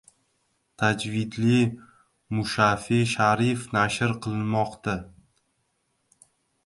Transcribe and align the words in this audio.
Tajvidli 0.83 1.59
Mushafi 2.37 2.99
sharif 3.11 3.67
nashr 3.77 4.17
qilinmoqda 4.25 4.97